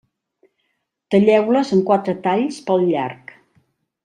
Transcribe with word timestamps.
Talleu-les 1.15 1.75
en 1.77 1.85
quatre 1.91 2.17
talls 2.27 2.61
pel 2.71 2.89
llarg. 2.91 3.37